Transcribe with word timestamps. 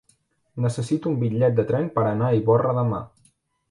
Necessito 0.65 1.13
un 1.13 1.21
bitllet 1.25 1.61
de 1.61 1.69
tren 1.73 1.95
per 2.01 2.09
anar 2.15 2.31
a 2.35 2.43
Ivorra 2.43 2.77
demà. 2.83 3.09